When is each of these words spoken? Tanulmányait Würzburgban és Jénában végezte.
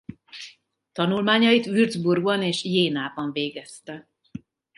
Tanulmányait 0.93 1.65
Würzburgban 1.65 2.43
és 2.43 2.63
Jénában 2.63 3.31
végezte. 3.31 4.09